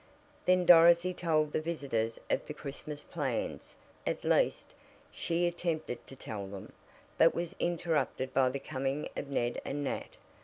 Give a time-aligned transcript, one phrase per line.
[0.45, 3.75] Then Dorothy told the visitors of the Christmas plans
[4.07, 4.73] at least,
[5.11, 6.73] she attempted to tell them,
[7.19, 10.17] but was interrupted by the coming of Ned and Nat.